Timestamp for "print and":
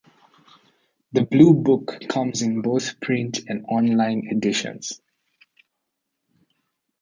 3.01-3.65